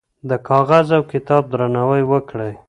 د 0.29 0.31
کاغذ 0.47 0.87
او 0.97 1.03
کتاب 1.13 1.43
درناوی 1.51 2.03
وکړئ. 2.11 2.51